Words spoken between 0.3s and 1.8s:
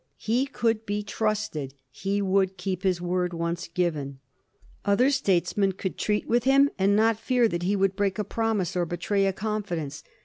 could be trusted;